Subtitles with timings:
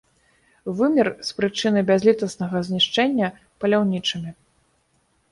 [0.77, 3.27] Вымер з прычыны бязлітаснага знішчэння
[3.65, 4.31] паляўнічымі.